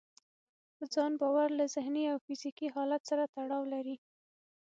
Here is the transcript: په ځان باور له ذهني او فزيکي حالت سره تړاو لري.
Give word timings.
په 0.75 0.83
ځان 0.93 1.11
باور 1.21 1.49
له 1.59 1.65
ذهني 1.75 2.03
او 2.11 2.17
فزيکي 2.25 2.67
حالت 2.75 3.01
سره 3.09 3.23
تړاو 3.35 3.63
لري. 3.73 3.95